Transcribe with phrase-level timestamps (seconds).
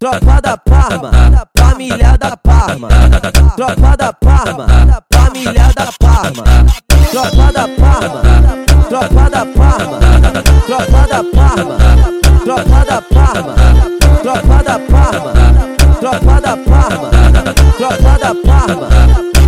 [0.00, 1.10] Tropa da Parma,
[1.54, 2.88] família da Parma.
[3.54, 4.66] Tropa da Parma,
[5.12, 6.44] família da Parma.
[7.10, 8.22] Tropa da Parma,
[8.88, 9.98] tropa da Parma.
[10.64, 11.76] Tropa da Parma,
[12.46, 13.54] tropa da Parma.
[14.22, 15.32] Tropa da Parma,
[16.00, 17.10] tropa da Parma.
[17.76, 18.88] Tropa da Parma,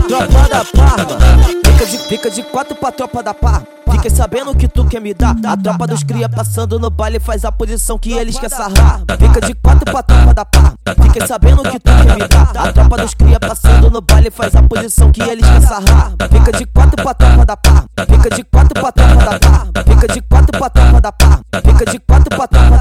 [0.06, 1.18] tropa da Parma.
[1.64, 3.81] Fica de, fica de quatro pra tropa da Parma.
[4.02, 5.36] Fiquei sabendo que tu quer me dar.
[5.46, 9.00] A tropa dos cria passando no baile faz a posição que eles quer sarrar.
[9.16, 10.72] Fica de quatro pra tropa da pá.
[11.00, 12.50] Fiquei sabendo que tu quer me dar.
[12.56, 16.14] A tropa dos cria passando no baile faz a posição que eles quer sarrar.
[16.32, 17.84] Fica de quatro pra tropa da pá.
[18.08, 19.66] Fica de quatro pra tropa da pá.
[19.86, 21.40] Fica de quatro pra tropa da pá.
[21.64, 22.71] Fica de quatro pra tropa.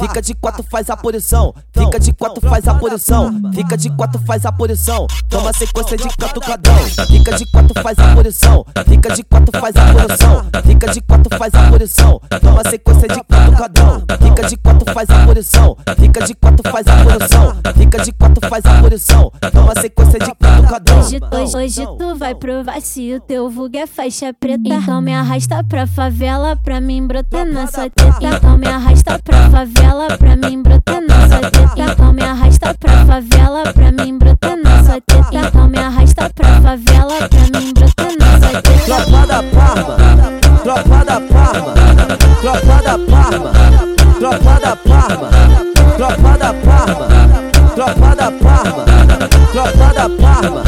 [0.00, 1.54] Fica de quatro faz a posição.
[1.72, 3.32] Fica de quatro faz a posição.
[3.52, 5.06] Fica de quatro faz a posição.
[5.28, 6.76] Toma sequência de catucadão.
[7.06, 8.64] Fica de quatro faz a posição.
[8.88, 10.44] Fica de quatro faz a posição.
[10.64, 12.20] Fica de quatro, faz a posição.
[12.40, 14.04] Toma sequência de quatro cadrão.
[14.22, 15.76] Fica de quatro, faz a posição.
[15.98, 17.56] Fica de quatro, faz a posição.
[17.76, 19.32] Fica de quatro, faz a posição.
[19.52, 20.98] Toma sequência de quatro cadrão.
[21.00, 24.62] Hoje, hoje, hoje tu vai provar se o teu vulgo é faixa preta.
[24.66, 28.18] Então me arrasta pra favela pra mim brotar nessa teta.
[28.20, 29.37] Então me arrasta pra
[44.68, 45.30] da Parma,
[45.96, 47.08] tropa da Parma,
[47.74, 48.84] tropa da Parma,
[49.50, 50.62] tropa da Parma,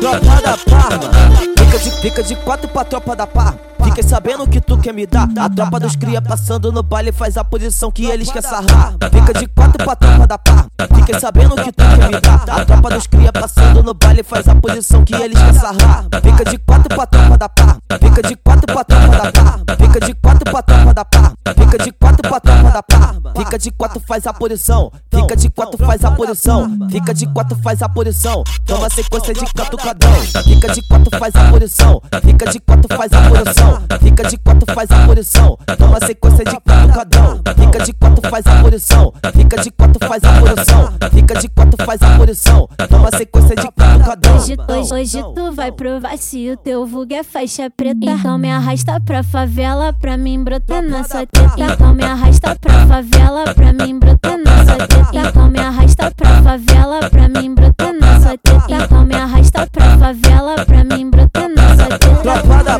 [0.00, 1.10] tropa da Parma.
[1.56, 3.54] Fica de, fica de quatro pra tropa da Parma.
[3.84, 5.28] Fiquei sabendo que tu quer me dar.
[5.38, 8.94] A tropa dos cria passando no baile faz a posição que eles quer sarrar.
[9.12, 10.66] Fica de quatro pra tropa da Parma.
[10.96, 12.60] Fiquei sabendo que tu quer me dar.
[12.60, 16.06] A tropa dos cria passando no baile faz a posição que eles quer sarrar.
[16.22, 17.78] Fica de quatro pra tropa da Parma.
[18.00, 19.64] Fica de quatro pra tropa da Parma.
[19.78, 21.32] Fica de quatro pra tropa da Parma.
[21.56, 22.07] Fica de quatro
[22.40, 23.32] pra tropa da Parma.
[23.36, 24.92] Fica de quatro faz a posição.
[25.10, 26.88] Fica de quatro faz a posição.
[26.90, 28.44] Fica de quatro faz a posição.
[28.66, 30.12] Toma sequência de catucadão.
[30.44, 32.02] Fica de quatro faz a posição.
[32.22, 33.82] Fica de quatro faz a posição.
[34.00, 35.58] Fica de quatro faz a posição.
[35.78, 37.40] Toma sequência de catucadão.
[37.68, 39.12] Fica de quatro faz a posição.
[39.34, 40.92] Fica de quatro faz a posição.
[41.12, 42.68] Fica de quatro faz a posição.
[42.88, 44.36] Toma sequência de catucadão.
[44.36, 47.98] Hoje, hoje, hoje tu vai provar se o teu vulgo é faixa preta.
[48.00, 51.54] Então me arrasta pra favela pra mim brotar nessa teta.
[51.58, 55.10] Então me arrasta pra favela pra mim brotar nessa teta.
[55.12, 58.82] Então me arrasta pra favela pra mim brotar nessa teta.
[58.82, 62.16] Então me arrasta pra favela pra mim brotar nessa teta.
[62.22, 62.78] Tropa da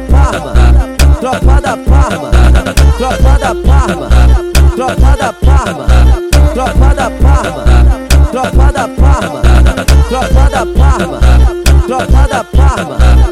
[3.54, 4.37] Parma,
[4.78, 5.86] tropa da Parma,
[6.54, 7.64] tropa da Parma,
[8.30, 9.42] tropa da Parma,
[10.08, 11.20] tropa da Parma,
[11.88, 13.27] tropa da Parma.